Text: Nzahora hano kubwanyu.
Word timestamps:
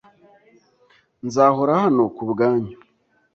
Nzahora 1.25 1.71
hano 1.83 2.03
kubwanyu. 2.15 2.75